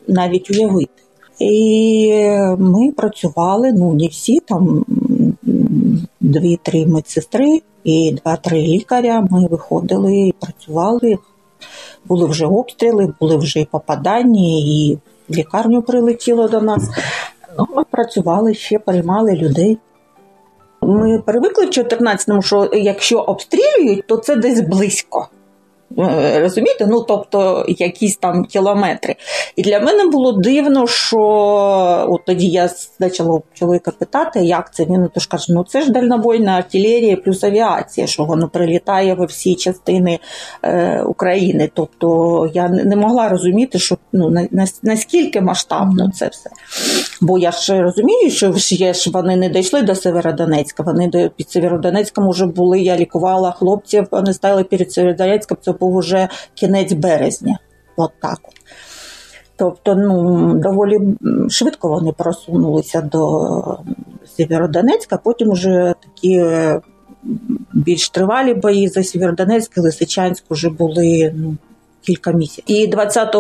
навіть 0.08 0.52
уявити. 0.52 0.92
І 1.40 2.14
ми 2.58 2.92
працювали, 2.92 3.72
ну 3.72 3.94
не 3.94 4.08
всі, 4.08 4.40
там 4.40 4.86
дві-три 6.20 6.86
медсестри 6.86 7.62
і 7.84 8.12
два-три 8.12 8.62
лікаря. 8.62 9.28
Ми 9.32 9.48
виходили 9.48 10.18
і 10.18 10.36
працювали. 10.40 11.18
Були 12.06 12.26
вже 12.26 12.46
обстріли, 12.46 13.14
були 13.20 13.38
вже 13.38 13.60
і 13.60 13.66
попадання, 13.66 14.42
і 14.42 14.98
в 15.30 15.36
лікарню 15.36 15.82
прилетіло 15.82 16.48
до 16.48 16.62
нас. 16.62 16.90
Ну, 17.60 17.68
Ми 17.76 17.84
працювали 17.92 18.54
ще, 18.54 18.80
приймали 18.80 19.36
людей. 19.36 19.78
Ми 20.82 21.20
привикли 21.26 21.66
в 21.66 21.70
14-му, 21.70 22.42
що 22.42 22.70
якщо 22.74 23.20
обстрілюють, 23.20 24.08
то 24.08 24.18
це 24.18 24.36
десь 24.36 24.62
близько. 24.62 25.28
Е, 26.00 26.40
розумієте? 26.40 26.88
Ну, 26.90 27.02
тобто 27.08 27.66
якісь 27.68 28.18
там 28.18 28.46
кілометри. 28.46 29.16
І 29.56 29.62
для 29.62 29.80
мене 29.80 30.06
було 30.06 30.32
дивно, 30.32 30.88
що 30.88 31.20
от 32.10 32.26
тоді 32.26 32.48
я 32.48 32.70
почала 33.00 33.42
чоловіка 33.54 33.92
питати, 33.92 34.40
як 34.40 34.74
це. 34.74 34.86
Він 34.86 35.10
тож 35.14 35.26
каже, 35.26 35.54
ну 35.54 35.64
це 35.64 35.82
ж 35.82 35.92
дальнобойна 35.92 36.52
артилерія 36.52 37.18
плюс 37.18 37.44
авіація, 37.44 38.08
що 38.08 38.24
воно 38.24 38.50
прилітає 38.50 39.14
во 39.14 39.26
всі 39.26 39.56
частини 39.56 40.20
е, 40.64 41.02
України. 41.02 41.70
Тобто 41.74 42.50
я 42.54 42.68
не 42.70 42.96
могла 42.96 43.30
розуміти, 43.30 43.80
що 43.80 43.98
ну, 44.14 44.30
на, 44.30 44.48
на, 44.52 44.68
наскільки 44.84 45.42
масштабно 45.42 46.12
це 46.16 46.28
все. 46.28 46.50
Бо 47.22 47.38
я 47.38 47.52
ж 47.52 47.82
розумію, 47.82 48.30
що 48.30 48.54
ж, 48.54 48.94
ж 48.94 49.12
вони 49.14 49.36
не 49.36 49.50
дійшли 49.50 49.82
до 49.82 49.96
Северодонецька. 49.96 50.84
Вони 50.84 51.08
до 51.08 51.30
під 51.30 51.50
Северодонецьком 51.50 52.30
вже 52.30 52.46
були. 52.46 52.80
Я 52.80 52.98
лікувала 52.98 53.52
хлопців, 53.52 54.08
вони 54.12 54.34
стояли 54.34 54.64
перед 54.64 54.92
Северодонецьком. 54.92 55.58
Це 55.62 55.72
був 55.72 55.96
уже 55.96 56.30
кінець 56.54 56.94
березня. 56.94 57.60
От 57.98 58.12
так. 58.22 58.40
Тобто, 59.56 59.96
ну, 59.96 60.54
доволі 60.54 61.00
швидко 61.50 61.88
вони 61.88 62.12
просунулися 62.12 63.02
до 63.02 63.78
Сєвєродонецька, 64.38 65.18
потім 65.18 65.52
вже 65.52 65.94
такі 66.04 66.46
більш 67.74 68.10
тривалі 68.10 68.54
бої 68.54 68.88
за 68.88 69.04
Сєвєродонецьк 69.04 69.78
і 69.78 69.80
Лисичанськ 69.80 70.44
вже 70.50 70.70
були 70.70 71.34
ну, 71.36 71.56
кілька 72.02 72.32
місяців. 72.32 72.64
І 72.68 72.88
20 72.88 73.36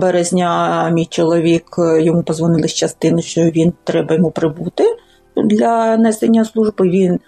березня 0.00 0.90
мій 0.90 1.06
чоловік 1.06 1.76
йому 2.00 2.22
позвонили 2.22 2.68
з 2.68 2.74
частини, 2.74 3.22
що 3.22 3.40
він 3.40 3.72
треба 3.84 4.14
йому 4.14 4.30
прибути 4.30 4.84
для 5.36 5.96
несення 5.96 6.44
служби. 6.44 6.88
Він 6.88 7.20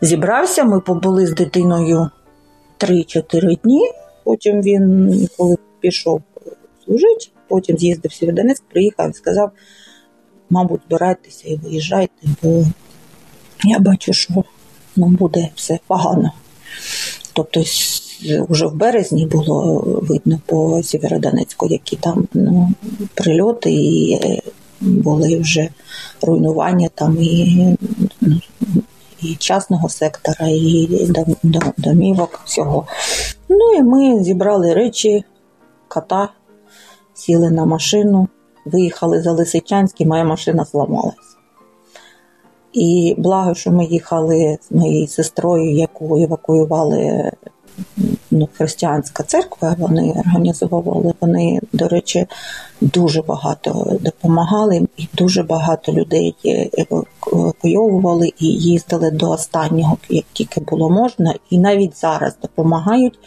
зібрався, 0.00 0.64
ми 0.64 0.80
побули 0.80 1.26
з 1.26 1.34
дитиною 1.34 2.10
3-4 2.78 3.60
дні. 3.62 3.92
Потім 4.24 4.62
він, 4.62 5.28
коли 5.36 5.56
пішов 5.80 6.22
служити, 6.84 7.26
потім 7.48 7.78
з'їздив 7.78 8.10
в 8.10 8.14
Сєвєродонецьк, 8.14 8.62
приїхав 8.68 9.10
і 9.10 9.12
сказав, 9.12 9.50
мабуть, 10.50 10.80
збирайтеся 10.88 11.48
і 11.48 11.56
виїжджайте, 11.56 12.28
бо 12.42 12.64
я 13.64 13.78
бачу, 13.78 14.12
що 14.12 14.44
нам 14.96 15.14
буде 15.14 15.48
все 15.54 15.78
погано. 15.86 16.32
Тобто 17.32 17.64
вже 18.48 18.66
в 18.66 18.74
березні 18.74 19.26
було 19.26 19.84
видно 20.02 20.40
по 20.46 20.82
Сєвєродонецьку, 20.82 21.66
які 21.66 21.96
там 21.96 22.28
ну, 22.34 22.70
прильоти 23.14 23.70
і 23.72 24.20
були 24.80 25.38
вже 25.38 25.68
руйнування 26.22 26.88
там 26.94 27.16
і 27.20 27.76
ну, 28.20 28.40
і 29.22 29.34
частного 29.34 29.88
сектора, 29.88 30.46
і 30.48 30.88
домівок 31.76 32.40
всього. 32.44 32.86
Ну 33.48 33.72
і 33.78 33.82
ми 33.82 34.24
зібрали 34.24 34.74
речі, 34.74 35.24
кота, 35.88 36.28
сіли 37.14 37.50
на 37.50 37.64
машину, 37.64 38.28
виїхали 38.64 39.22
за 39.22 39.32
Лисичанський, 39.32 40.06
моя 40.06 40.24
машина 40.24 40.64
зламалась. 40.64 41.14
І 42.72 43.14
благо, 43.18 43.54
що 43.54 43.70
ми 43.70 43.84
їхали 43.84 44.58
з 44.62 44.72
моєю 44.72 45.06
сестрою, 45.06 45.72
яку 45.76 46.22
евакуювали 46.22 47.30
ну, 48.30 48.48
християнська 48.52 49.22
церква, 49.22 49.76
вони 49.78 50.14
організовували. 50.18 51.14
Вони, 51.20 51.60
до 51.72 51.88
речі, 51.88 52.26
дуже 52.80 53.22
багато 53.22 53.98
допомагали, 54.00 54.86
і 54.96 55.08
дуже 55.14 55.42
багато 55.42 55.92
людей 55.92 56.34
евакуйовували 56.78 58.32
і 58.38 58.46
їздили 58.46 59.10
до 59.10 59.30
останнього, 59.30 59.96
як 60.08 60.24
тільки 60.32 60.60
було 60.60 60.90
можна, 60.90 61.34
і 61.50 61.58
навіть 61.58 62.00
зараз 62.00 62.34
допомагають. 62.42 63.18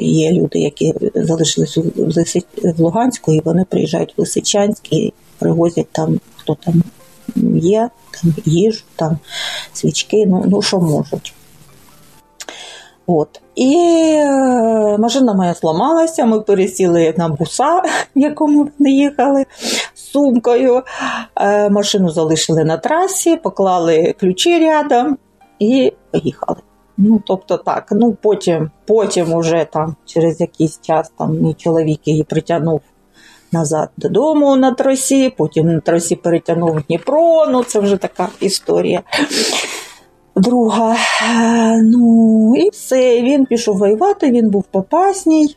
Є 0.00 0.32
люди, 0.32 0.58
які 0.58 0.94
залишились 1.14 1.76
в 1.76 2.80
Луганську, 2.80 3.32
і 3.32 3.40
вони 3.40 3.64
приїжджають 3.64 4.14
в 4.16 4.20
Лисичанськ 4.20 4.92
і 4.92 5.12
привозять 5.38 5.88
там, 5.92 6.20
хто 6.36 6.54
там 6.54 6.82
є, 7.54 7.90
там 8.10 8.34
їжу, 8.44 8.84
там 8.96 9.18
свічки, 9.72 10.26
ну, 10.26 10.44
ну 10.46 10.62
що 10.62 10.80
можуть. 10.80 11.34
От. 13.06 13.40
І 13.54 13.76
е, 14.18 14.98
машина 14.98 15.34
моя 15.34 15.54
зламалася, 15.54 16.24
ми 16.24 16.40
пересіли 16.40 17.14
на 17.16 17.28
буса, 17.28 17.78
в 17.78 17.84
якому 18.18 18.68
вони 18.78 18.90
їхали 18.90 19.46
з 19.94 20.10
сумкою. 20.10 20.82
Е, 21.36 21.70
машину 21.70 22.10
залишили 22.10 22.64
на 22.64 22.76
трасі, 22.76 23.36
поклали 23.36 24.14
ключі 24.20 24.58
рядом 24.58 25.18
і 25.58 25.92
поїхали. 26.10 26.58
Ну, 26.96 27.22
тобто 27.26 27.56
так, 27.56 27.88
ну 27.90 28.16
потім 28.22 28.70
потім 28.86 29.34
уже 29.34 29.66
там 29.72 29.96
через 30.06 30.40
якийсь 30.40 30.80
час 30.80 31.12
там 31.18 31.38
мій 31.40 31.54
чоловік 31.54 32.00
її 32.04 32.22
притягнув 32.22 32.80
назад 33.52 33.88
додому 33.96 34.56
на 34.56 34.72
тросі, 34.72 35.30
потім 35.36 35.66
на 35.66 35.80
тросі 35.80 36.16
перетягнув 36.16 36.82
Дніпро. 36.82 37.46
Ну, 37.46 37.64
це 37.64 37.80
вже 37.80 37.96
така 37.96 38.28
історія 38.40 39.02
друга. 40.36 40.96
Ну 41.82 42.54
і 42.56 42.70
все, 42.70 43.22
він 43.22 43.46
пішов 43.46 43.76
воювати, 43.76 44.30
він 44.30 44.50
був 44.50 44.64
попасній. 44.70 45.56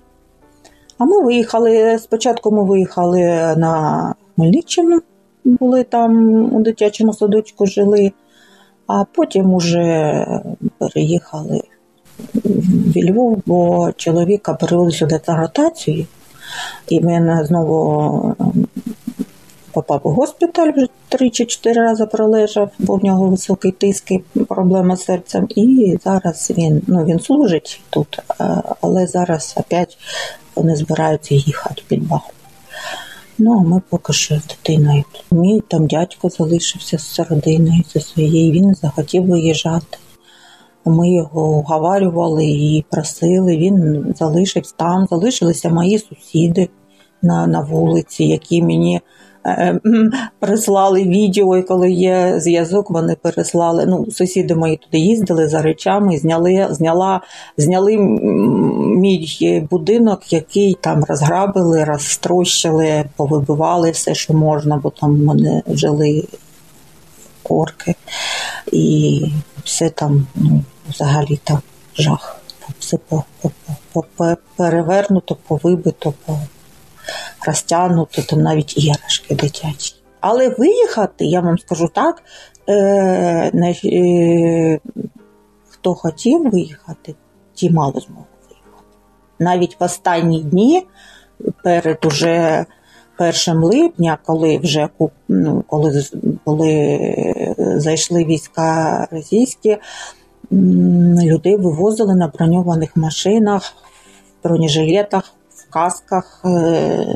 А 0.97 1.05
ми 1.05 1.21
виїхали. 1.23 1.99
Спочатку 1.99 2.51
ми 2.51 2.63
виїхали 2.63 3.19
на 3.57 4.13
Хмельниччину, 4.35 4.99
були 5.45 5.83
там 5.83 6.43
у 6.55 6.61
дитячому 6.61 7.13
садочку 7.13 7.65
жили, 7.65 8.11
а 8.87 9.03
потім 9.03 9.53
уже 9.53 10.25
переїхали 10.77 11.61
в 12.95 12.97
Львов, 12.97 13.41
бо 13.45 13.91
чоловіка 13.95 14.53
перевели 14.53 14.91
сюди 14.91 15.19
на 15.27 15.37
ротацію, 15.37 16.05
і 16.87 16.99
він 16.99 17.45
знову 17.45 18.35
попав 19.77 20.01
у 20.03 20.09
госпіталь, 20.09 20.71
вже 20.75 20.87
три 21.09 21.29
чи 21.29 21.45
чотири 21.45 21.81
рази 21.81 22.05
пролежав, 22.05 22.69
бо 22.79 22.95
в 22.95 23.05
нього 23.05 23.27
високий 23.27 23.71
тиск 23.71 24.11
і 24.11 24.19
проблема 24.49 24.95
з 24.95 25.03
серцем. 25.03 25.47
І 25.55 25.97
зараз 26.03 26.51
він 26.57 26.81
ну, 26.87 27.05
він 27.05 27.19
служить 27.19 27.81
тут, 27.89 28.19
але 28.81 29.07
зараз 29.07 29.55
опять 29.57 29.97
вони 30.55 30.75
збираються 30.75 31.35
їхати 31.35 31.81
під 31.87 32.07
Бахмут. 32.07 32.33
Ну, 33.37 33.53
а 33.59 33.69
ми 33.69 33.81
поки 33.89 34.13
що 34.13 34.35
з 34.35 34.45
дитиною. 34.45 35.03
Мій 35.31 35.61
там 35.67 35.87
дядько 35.87 36.29
залишився 36.29 36.97
з 36.97 37.19
родиною 37.19 37.83
зі 37.93 37.99
своєю, 37.99 38.51
він 38.51 38.75
захотів 38.75 39.25
виїжджати. 39.25 39.97
Ми 40.85 41.13
його 41.13 41.49
уговарювали 41.49 42.45
і 42.45 42.85
просили, 42.89 43.57
він 43.57 44.05
залишився 44.17 44.73
там, 44.77 45.07
залишилися 45.09 45.69
мої 45.69 45.99
сусіди 45.99 46.69
на 47.21 47.47
на 47.47 47.61
вулиці, 47.61 48.23
які 48.23 48.63
мені 48.63 49.01
Е, 49.47 49.79
прислали 50.39 51.03
відео, 51.03 51.57
і 51.57 51.63
коли 51.63 51.91
є 51.91 52.39
зв'язок, 52.39 52.91
вони 52.91 53.15
переслали. 53.15 53.85
Ну, 53.85 54.11
сусіди 54.11 54.55
мої 54.55 54.77
туди 54.77 54.97
їздили 54.97 55.47
за 55.47 55.61
речами, 55.61 56.17
зняли, 56.17 56.67
зняла, 56.69 57.21
зняли 57.57 57.97
мій 57.97 59.67
будинок, 59.71 60.33
який 60.33 60.77
там 60.81 61.03
розграбили, 61.03 61.83
розтрощили, 61.83 63.05
повибивали 63.15 63.91
все, 63.91 64.15
що 64.15 64.33
можна, 64.33 64.77
бо 64.77 64.89
там 64.89 65.25
вони 65.25 65.63
жили 65.67 66.23
корки, 67.43 67.95
і 68.71 69.25
все 69.63 69.89
там, 69.89 70.27
ну, 70.35 70.63
взагалі 70.89 71.39
там 71.43 71.59
жах. 71.97 72.41
Все 72.79 72.97
по, 72.97 73.23
по, 73.41 73.51
по, 73.93 74.05
по 74.15 74.37
перевернуто, 74.55 75.37
повибито, 75.47 76.13
по 76.25 76.39
розтягнуто, 77.45 78.21
там 78.21 78.41
навіть 78.41 78.77
іграшки 78.77 79.35
дитячі. 79.35 79.95
Але 80.19 80.49
виїхати, 80.49 81.25
я 81.25 81.41
вам 81.41 81.57
скажу 81.57 81.89
так, 81.93 82.23
е, 82.69 83.51
е, 83.85 84.79
хто 85.69 85.95
хотів 85.95 86.49
виїхати, 86.49 87.15
ті 87.53 87.69
мало 87.69 87.99
змогли 87.99 88.25
виїхати. 88.49 88.97
Навіть 89.39 89.79
в 89.79 89.83
останні 89.83 90.43
дні, 90.43 90.87
перед 91.63 92.05
уже 92.05 92.65
1 93.17 93.63
липня, 93.63 94.17
коли 94.25 94.57
вже 94.57 94.89
ну, 95.27 95.63
коли, 95.67 96.03
коли 96.45 97.55
зайшли 97.57 98.25
війська 98.25 99.07
російські, 99.11 99.77
людей 101.23 101.57
вивозили 101.57 102.15
на 102.15 102.27
броньованих 102.27 102.97
машинах, 102.97 103.73
бронежилетах, 104.43 105.33
в 105.69 105.73
касках. 105.73 106.41
Е, 106.45 107.15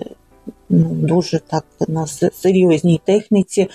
ну, 0.70 0.90
дуже 0.90 1.40
так 1.40 1.66
на 1.88 2.08
серйозній 2.34 3.02
техніці. 3.06 3.70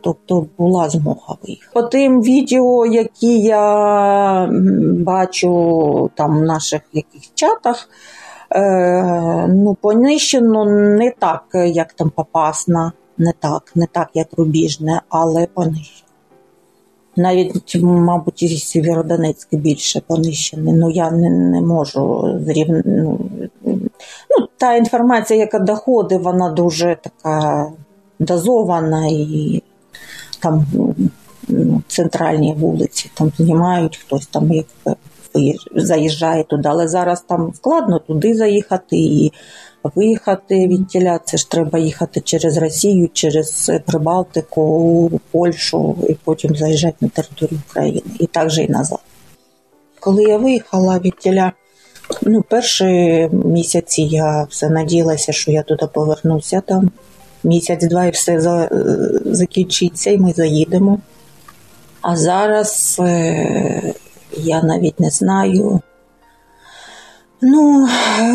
Тобто 0.00 0.46
була 0.58 0.88
змога 0.88 1.36
виїхати. 1.42 1.70
По 1.74 1.82
тим 1.82 2.22
відео, 2.22 2.86
які 2.86 3.40
я 3.40 4.48
бачу 5.04 6.10
там 6.14 6.38
в 6.38 6.42
наших 6.42 6.80
яких 6.92 7.22
чатах, 7.34 7.88
е, 8.50 9.46
ну, 9.48 9.76
понищено 9.80 10.64
не 10.98 11.10
так, 11.18 11.44
як 11.54 11.92
там 11.92 12.10
Попасна, 12.10 12.92
не 13.18 13.32
так, 13.38 13.72
не 13.74 13.86
так, 13.86 14.08
як 14.14 14.28
Рубіжне, 14.36 15.00
але 15.08 15.46
понищено. 15.46 16.09
Навіть, 17.20 17.74
мабуть, 17.82 18.42
і 18.42 18.48
Сєвєродонецьк 18.48 19.54
більше 19.54 20.00
понищений. 20.06 20.74
Ну 20.74 20.90
я 20.90 21.10
не 21.10 21.30
не 21.30 21.60
можу 21.60 22.34
зрівняти. 22.46 22.88
Ну, 22.88 23.20
ну, 24.30 24.48
Та 24.56 24.76
інформація, 24.76 25.40
яка 25.40 25.58
доходить, 25.58 26.22
вона 26.22 26.50
дуже 26.50 26.96
така 27.02 27.66
дозована 28.18 29.06
і 29.10 29.62
там 30.40 30.66
ну, 31.48 31.82
центральні 31.88 32.54
вулиці 32.58 33.10
там 33.14 33.32
знімають, 33.38 33.96
хтось 33.96 34.26
там 34.26 34.52
як 34.52 34.66
заїжджає 35.74 36.44
туди, 36.44 36.68
але 36.68 36.88
зараз 36.88 37.20
там 37.20 37.52
складно 37.54 37.98
туди 37.98 38.34
заїхати 38.34 38.96
і 38.96 39.32
виїхати 39.94 40.68
від 40.68 40.88
тіля. 40.88 41.20
Це 41.24 41.36
ж 41.36 41.50
треба 41.50 41.78
їхати 41.78 42.20
через 42.20 42.56
Росію, 42.56 43.08
через 43.12 43.72
Прибалтику, 43.86 45.20
Польщу 45.30 45.96
і 46.08 46.14
потім 46.24 46.56
заїжджати 46.56 46.96
на 47.00 47.08
територію 47.08 47.60
України. 47.70 48.02
І 48.18 48.26
так 48.26 48.50
же 48.50 48.62
і 48.62 48.68
назад. 48.68 49.00
Коли 50.00 50.22
я 50.22 50.36
виїхала 50.36 50.98
від 50.98 51.18
тіля, 51.18 51.52
ну, 52.22 52.42
перші 52.42 52.84
місяці 53.32 54.02
я 54.02 54.46
все 54.50 54.68
надіялася, 54.68 55.32
що 55.32 55.50
я 55.50 55.62
туди 55.62 55.86
повернуся 55.92 56.60
там. 56.60 56.90
Місяць-два 57.44 58.06
і 58.06 58.10
все 58.10 58.40
за, 58.40 58.68
закінчиться, 59.24 60.10
і 60.10 60.18
ми 60.18 60.32
заїдемо. 60.32 60.98
А 62.00 62.16
зараз 62.16 62.96
е, 63.00 63.94
я 64.36 64.62
навіть 64.62 65.00
не 65.00 65.10
знаю, 65.10 65.80
Ну, 67.42 67.88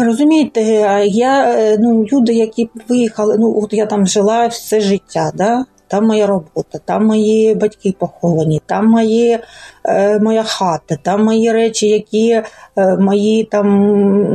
розумієте, 0.03 0.61
я 1.05 1.51
е, 1.51 1.77
ну, 1.79 2.05
люди, 2.13 2.33
які 2.33 2.69
виїхали, 2.89 3.37
ну 3.39 3.61
от 3.63 3.73
я 3.73 3.85
там 3.85 4.07
жила 4.07 4.47
все 4.47 4.81
життя, 4.81 5.31
да? 5.35 5.65
там 5.87 6.07
моя 6.07 6.27
робота, 6.27 6.79
там 6.85 7.05
мої 7.05 7.55
батьки 7.55 7.95
поховані, 7.99 8.61
там 8.65 8.87
мої, 8.87 9.39
е, 9.85 10.19
моя 10.19 10.43
хата, 10.43 10.97
там 11.01 11.23
мої 11.23 11.51
речі, 11.51 11.87
які 11.87 12.41
е, 12.77 12.97
мої 12.97 13.43
там 13.43 13.67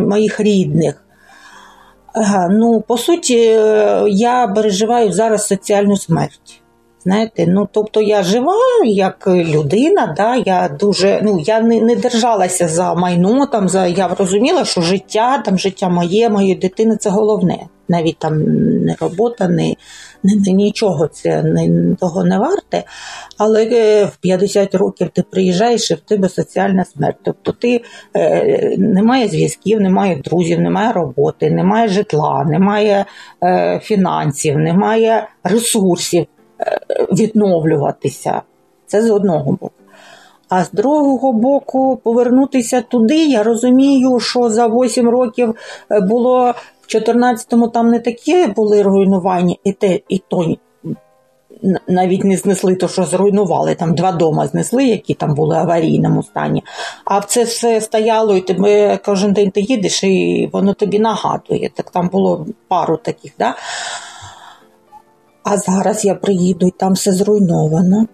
моїх 0.08 0.40
рідних. 0.40 1.04
Ага, 2.12 2.48
ну, 2.48 2.80
По 2.80 2.98
суті, 2.98 3.38
е, 3.38 4.04
я 4.08 4.48
переживаю 4.48 5.12
зараз 5.12 5.46
соціальну 5.46 5.96
смерть. 5.96 6.59
Знаєте, 7.02 7.46
ну 7.46 7.68
тобто 7.72 8.00
я 8.00 8.22
жива 8.22 8.54
як 8.84 9.26
людина, 9.26 10.14
да, 10.16 10.36
я 10.36 10.76
дуже 10.80 11.20
ну 11.24 11.38
я 11.38 11.60
не 11.60 11.80
не 11.80 11.96
держалася 11.96 12.68
за 12.68 12.94
майно. 12.94 13.46
Там 13.46 13.68
за 13.68 13.86
я 13.86 14.08
розуміла, 14.08 14.64
що 14.64 14.80
життя, 14.80 15.38
там 15.38 15.58
життя 15.58 15.88
моє, 15.88 16.28
моєї 16.28 16.54
дитини 16.54 16.96
це 16.96 17.10
головне. 17.10 17.58
Навіть 17.88 18.18
там 18.18 18.42
не 18.84 18.96
робота, 19.00 19.48
не, 19.48 19.74
не, 20.22 20.52
нічого 20.52 21.08
це 21.08 21.42
не, 21.42 21.94
того 21.96 22.24
не 22.24 22.38
варте. 22.38 22.84
Але 23.38 23.64
е, 23.64 24.04
в 24.04 24.16
50 24.16 24.74
років 24.74 25.08
ти 25.08 25.22
приїжджаєш 25.22 25.90
і 25.90 25.94
в 25.94 26.00
тебе 26.00 26.28
соціальна 26.28 26.84
смерть. 26.84 27.18
Тобто 27.22 27.52
ти 27.52 27.80
е, 28.16 28.76
немає 28.78 29.28
зв'язків, 29.28 29.80
немає 29.80 30.16
друзів, 30.24 30.60
немає 30.60 30.92
роботи, 30.92 31.50
немає 31.50 31.88
житла, 31.88 32.44
немає 32.44 33.04
е, 33.42 33.80
фінансів, 33.82 34.58
немає 34.58 35.28
ресурсів 35.44 36.26
відновлюватися. 37.02 38.42
Це 38.86 39.02
з 39.02 39.10
одного 39.10 39.52
боку. 39.52 39.70
А 40.48 40.64
з 40.64 40.70
другого 40.70 41.32
боку, 41.32 42.00
повернутися 42.04 42.80
туди, 42.80 43.26
я 43.26 43.42
розумію, 43.42 44.20
що 44.20 44.50
за 44.50 44.66
8 44.66 45.08
років 45.08 45.54
е, 45.90 46.00
було 46.00 46.54
в 46.80 46.94
14-му 46.94 47.68
там 47.68 47.90
не 47.90 47.98
такі 47.98 48.46
були 48.46 48.82
руйнування, 48.82 49.56
і 49.64 49.72
те, 49.72 50.00
і 50.08 50.22
то 50.28 50.54
навіть 51.88 52.24
не 52.24 52.36
знесли 52.36 52.74
то, 52.74 52.88
що 52.88 53.04
зруйнували. 53.04 53.74
Там 53.74 53.94
два 53.94 54.12
дома 54.12 54.46
знесли, 54.46 54.84
які 54.84 55.14
там 55.14 55.34
були 55.34 55.56
в 55.56 55.58
аварійному 55.58 56.22
стані. 56.22 56.64
А 57.04 57.20
це 57.20 57.44
все 57.44 57.80
стояло, 57.80 58.36
і 58.36 58.40
тебе 58.40 58.98
кожен 59.04 59.32
день 59.32 59.50
ти 59.50 59.60
їдеш, 59.60 60.04
і 60.04 60.48
воно 60.52 60.74
тобі 60.74 60.98
нагадує. 60.98 61.70
Так 61.74 61.90
там 61.90 62.08
було 62.08 62.46
пару 62.68 62.96
таких. 62.96 63.32
Да? 63.38 63.54
А 65.42 65.57
зараз 65.57 66.05
я 66.05 66.14
приїду 66.14 66.66
і 66.66 66.70
там 66.70 66.92
все 66.92 67.12
зруйновано. 67.12 68.07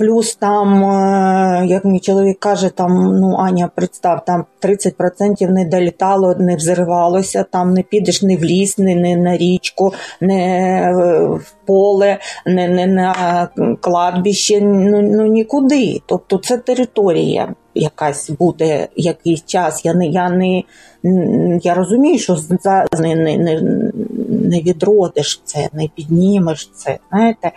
Плюс 0.00 0.36
там, 0.36 0.84
е, 0.84 1.66
як 1.66 1.84
мій 1.84 2.00
чоловік 2.00 2.38
каже, 2.38 2.68
там 2.68 3.20
ну 3.20 3.36
Аня, 3.36 3.70
представ, 3.74 4.24
там 4.24 4.44
30% 4.62 5.50
не 5.50 5.64
долітало, 5.64 6.34
не 6.34 6.56
взривалося, 6.56 7.44
там 7.50 7.74
не 7.74 7.82
підеш 7.82 8.22
ні 8.22 8.36
в 8.36 8.44
ліс, 8.44 8.78
ні, 8.78 8.94
ні 8.94 9.16
на 9.16 9.36
річку, 9.36 9.92
не 10.20 10.92
в 11.40 11.66
поле, 11.66 12.18
не, 12.46 12.68
не 12.68 12.86
на 12.86 13.48
кладбище, 13.80 14.60
ну 14.60 15.02
ну 15.02 15.26
нікуди. 15.26 16.00
Тобто 16.06 16.38
це 16.38 16.58
територія 16.58 17.54
якась 17.74 18.30
буде 18.30 18.88
якийсь 18.96 19.44
час. 19.44 19.84
Я 19.84 19.94
не 19.94 20.06
я 20.06 20.30
не 20.30 20.62
я 21.62 21.74
розумію, 21.74 22.18
що 22.18 22.36
за 22.36 22.86
не, 23.00 23.14
не, 23.14 23.36
не, 23.36 23.89
не 24.30 24.60
відродиш 24.60 25.40
це, 25.44 25.68
не 25.72 25.88
піднімеш 25.88 26.70
це. 26.74 26.98
знаєте. 27.10 27.52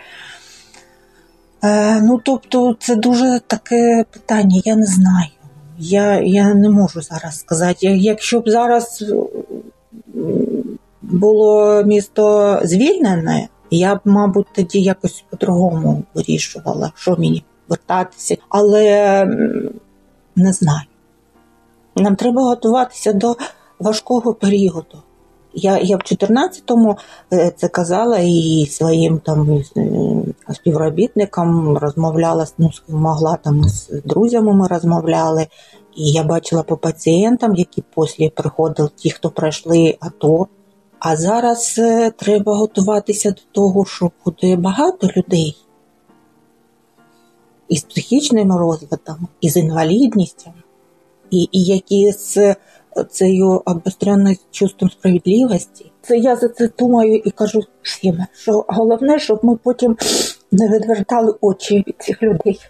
Е, 1.64 2.00
Ну, 2.00 2.20
тобто, 2.24 2.76
це 2.80 2.96
дуже 2.96 3.40
таке 3.46 4.04
питання, 4.10 4.62
я 4.64 4.76
не 4.76 4.86
знаю. 4.86 5.28
Я 5.78 6.20
я 6.20 6.54
не 6.54 6.70
можу 6.70 7.02
зараз 7.02 7.38
сказати. 7.38 7.86
Якщо 7.86 8.40
б 8.40 8.48
зараз 8.48 9.04
було 11.02 11.82
місто 11.84 12.58
звільнене, 12.64 13.48
я 13.70 13.94
б, 13.94 14.00
мабуть, 14.04 14.46
тоді 14.54 14.80
якось 14.80 15.24
по-другому 15.30 16.02
вирішувала, 16.14 16.92
що 16.94 17.16
мені 17.18 17.44
вертатися. 17.68 18.36
Але 18.48 19.26
не 20.36 20.52
знаю. 20.52 20.86
Нам 21.96 22.16
треба 22.16 22.42
готуватися 22.42 23.12
до 23.12 23.36
важкого 23.78 24.34
періоду. 24.34 25.02
Я 25.54 25.78
я 25.78 25.96
в 25.96 26.00
14-му 26.00 26.96
е, 27.32 27.52
це 27.56 27.68
казала 27.68 28.18
і 28.18 28.66
своїм 28.70 29.18
там 29.18 29.62
співробітникам 30.54 31.78
розмовляла 31.78 32.46
ну, 32.58 32.70
могла 32.88 33.36
там 33.36 33.64
з 33.64 33.90
друзями. 34.04 34.54
Ми 34.54 34.66
розмовляли, 34.66 35.46
і 35.96 36.10
я 36.10 36.22
бачила 36.22 36.62
по 36.62 36.76
пацієнтам, 36.76 37.54
які 37.54 37.84
після 37.96 38.30
приходили, 38.30 38.90
ті, 38.96 39.10
хто 39.10 39.30
пройшли 39.30 39.96
АТО. 40.00 40.46
А 40.98 41.16
зараз 41.16 41.74
е, 41.78 42.10
треба 42.10 42.56
готуватися 42.56 43.30
до 43.30 43.42
того, 43.52 43.84
що 43.84 44.10
буде 44.24 44.56
багато 44.56 45.08
людей 45.16 45.56
із 47.68 47.82
психічним 47.82 48.52
розладом, 48.52 49.28
і 49.40 49.50
з 49.50 49.56
інвалідністю, 49.56 50.50
і, 51.30 51.48
і 51.52 51.64
які 51.64 52.12
з 52.12 52.56
цією 53.10 53.62
обостреною 53.64 54.36
чувством 54.50 54.90
справедливості. 54.90 55.92
Це 56.02 56.16
я 56.16 56.36
за 56.36 56.48
це 56.48 56.68
думаю 56.78 57.14
і 57.24 57.30
кажу 57.30 57.60
всім, 57.82 58.18
що 58.32 58.64
головне, 58.68 59.18
щоб 59.18 59.40
ми 59.42 59.56
потім 59.56 59.96
не 60.52 60.68
відвертали 60.68 61.34
очі 61.40 61.84
від 61.86 61.96
цих 61.98 62.22
людей. 62.22 62.60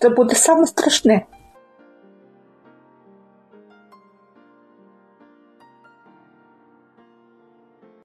Це 0.00 0.08
буде 0.08 0.34
саме 0.34 0.66
страшне. 0.66 1.26